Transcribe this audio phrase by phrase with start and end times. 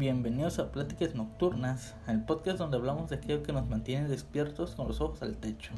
[0.00, 4.88] Bienvenidos a Pláticas Nocturnas, el podcast donde hablamos de aquello que nos mantiene despiertos con
[4.88, 5.72] los ojos al techo.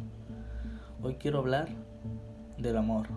[1.02, 1.70] Hoy quiero hablar
[2.56, 3.08] del amor.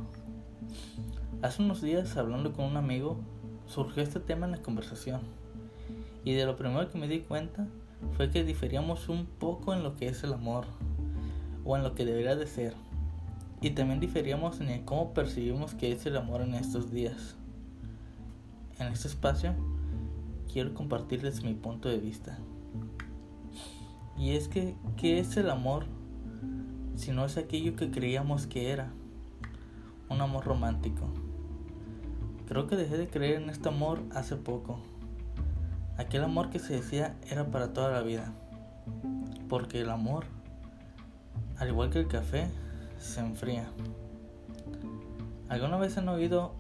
[1.43, 3.19] Hace unos días, hablando con un amigo,
[3.67, 5.21] surgió este tema en la conversación.
[6.23, 7.67] Y de lo primero que me di cuenta
[8.17, 10.65] fue que diferíamos un poco en lo que es el amor,
[11.63, 12.73] o en lo que debería de ser.
[13.61, 17.35] Y también diferíamos en el cómo percibimos que es el amor en estos días.
[18.79, 19.53] En este espacio
[20.55, 22.37] quiero compartirles mi punto de vista.
[24.17, 25.85] Y es que, ¿qué es el amor
[26.95, 28.93] si no es aquello que creíamos que era?
[30.07, 31.09] Un amor romántico.
[32.47, 34.79] Creo que dejé de creer en este amor hace poco.
[35.97, 38.31] Aquel amor que se decía era para toda la vida.
[39.49, 40.23] Porque el amor,
[41.57, 42.47] al igual que el café,
[42.97, 43.67] se enfría.
[45.49, 46.53] ¿Alguna vez han oído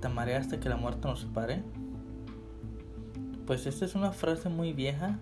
[0.00, 1.64] te amaré hasta que la muerte nos separe?
[3.46, 5.18] Pues esta es una frase muy vieja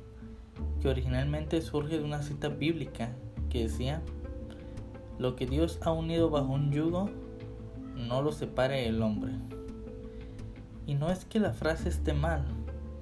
[0.80, 3.10] que originalmente surge de una cita bíblica
[3.48, 4.02] que decía,
[5.18, 7.10] lo que Dios ha unido bajo un yugo,
[7.94, 9.32] no lo separe el hombre.
[10.86, 12.44] Y no es que la frase esté mal,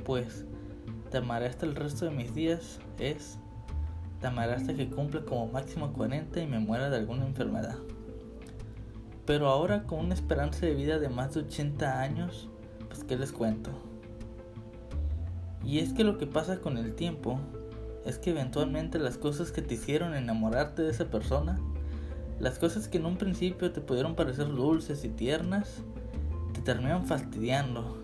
[0.04, 0.44] pues
[1.10, 3.38] te amaré hasta el resto de mis días es
[4.20, 7.76] te amaré hasta que cumpla como máximo 40 y me muera de alguna enfermedad.
[9.24, 12.48] Pero ahora con una esperanza de vida de más de 80 años,
[12.88, 13.87] pues qué les cuento.
[15.68, 17.38] Y es que lo que pasa con el tiempo
[18.06, 21.60] es que eventualmente las cosas que te hicieron enamorarte de esa persona,
[22.40, 25.82] las cosas que en un principio te pudieron parecer dulces y tiernas,
[26.54, 28.02] te terminan fastidiando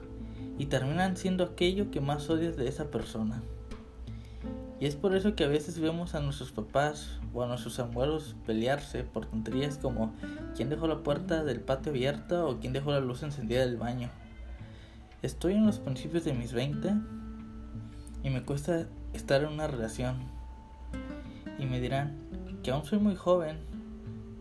[0.59, 3.42] y terminan siendo aquello que más odias de esa persona.
[4.79, 8.37] Y es por eso que a veces vemos a nuestros papás o a nuestros abuelos
[8.45, 10.12] pelearse por tonterías como
[10.55, 14.11] quién dejó la puerta del patio abierta o quién dejó la luz encendida del baño.
[15.23, 16.92] Estoy en los principios de mis 20
[18.25, 20.17] y me cuesta estar en una relación.
[21.61, 22.17] Y me dirán
[22.64, 23.58] que aún soy muy joven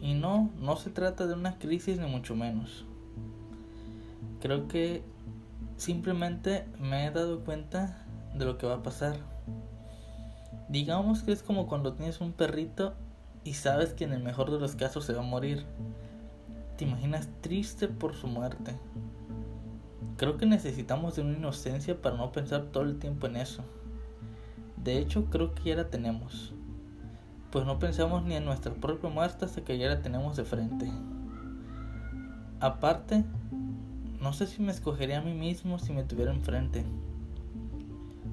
[0.01, 2.85] y no, no se trata de una crisis ni mucho menos.
[4.41, 5.03] Creo que
[5.77, 9.17] simplemente me he dado cuenta de lo que va a pasar
[10.73, 12.95] Digamos que es como cuando tienes un perrito
[13.43, 15.66] y sabes que en el mejor de los casos se va a morir.
[16.77, 18.75] Te imaginas triste por su muerte.
[20.18, 23.64] Creo que necesitamos de una inocencia para no pensar todo el tiempo en eso.
[24.78, 26.53] De hecho, creo que ya la tenemos.
[27.52, 30.91] Pues no pensamos ni en nuestra propia muerte hasta que ya la tenemos de frente.
[32.59, 33.24] Aparte,
[34.22, 36.85] no sé si me escogería a mí mismo si me tuviera enfrente.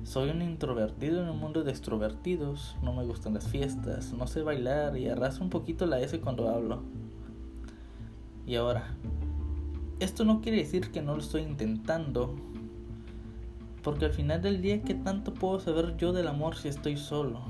[0.04, 4.42] Soy un introvertido en un mundo de extrovertidos, no me gustan las fiestas, no sé
[4.42, 6.82] bailar y arraso un poquito la S cuando hablo.
[8.46, 8.94] Y ahora,
[10.00, 12.34] esto no quiere decir que no lo estoy intentando,
[13.82, 17.40] porque al final del día, ¿qué tanto puedo saber yo del amor si estoy solo?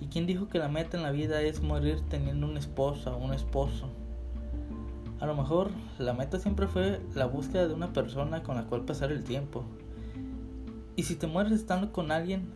[0.00, 3.24] ¿Y quién dijo que la meta en la vida es morir teniendo una esposa o
[3.24, 3.88] un esposo?
[5.20, 8.84] A lo mejor la meta siempre fue la búsqueda de una persona con la cual
[8.84, 9.64] pasar el tiempo
[10.98, 12.48] y si te mueres estando con alguien,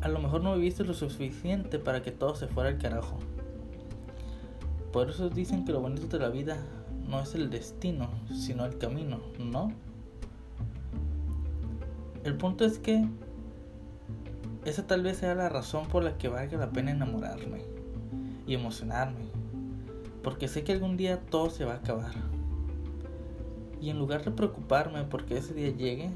[0.00, 3.18] a lo mejor no viviste lo suficiente para que todo se fuera al carajo.
[4.92, 6.64] Por eso dicen que lo bonito de la vida
[7.10, 9.72] no es el destino, sino el camino, ¿no?
[12.22, 13.04] El punto es que
[14.64, 17.62] esa tal vez sea la razón por la que valga la pena enamorarme
[18.46, 19.24] y emocionarme,
[20.22, 22.12] porque sé que algún día todo se va a acabar.
[23.80, 26.10] Y en lugar de preocuparme porque ese día llegue,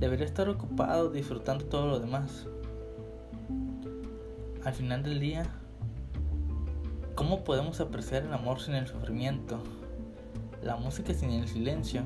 [0.00, 2.46] debería estar ocupado disfrutando todo lo demás.
[4.64, 5.46] Al final del día,
[7.16, 9.58] ¿cómo podemos apreciar el amor sin el sufrimiento?
[10.62, 12.02] La música sin el silencio,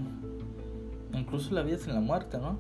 [1.13, 2.59] incluso la vida sin la muerte, ¿no?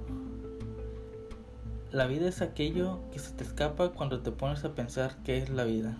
[1.92, 5.48] La vida es aquello que se te escapa cuando te pones a pensar qué es
[5.48, 5.96] la vida.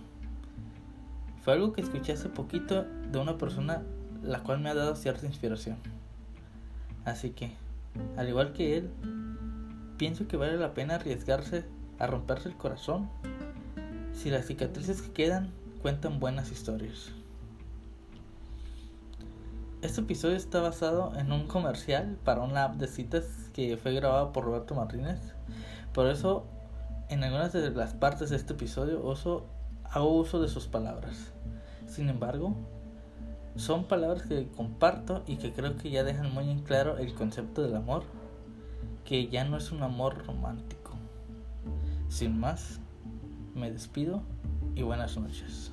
[1.41, 3.81] Fue algo que escuché hace poquito de una persona
[4.21, 5.77] la cual me ha dado cierta inspiración.
[7.05, 7.51] Así que,
[8.17, 8.91] al igual que él,
[9.97, 11.63] pienso que vale la pena arriesgarse
[11.97, 13.09] a romperse el corazón
[14.13, 17.09] si las cicatrices que quedan cuentan buenas historias.
[19.81, 24.31] Este episodio está basado en un comercial para una app de citas que fue grabado
[24.31, 25.19] por Roberto Martínez.
[25.91, 26.45] Por eso,
[27.09, 29.47] en algunas de las partes de este episodio uso,
[29.83, 31.33] hago uso de sus palabras.
[31.87, 32.55] Sin embargo,
[33.55, 37.63] son palabras que comparto y que creo que ya dejan muy en claro el concepto
[37.63, 38.03] del amor
[39.03, 40.91] que ya no es un amor romántico.
[42.07, 42.79] Sin más,
[43.55, 44.21] me despido
[44.75, 45.71] y buenas noches.